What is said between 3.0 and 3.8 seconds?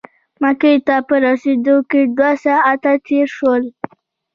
تېر شول.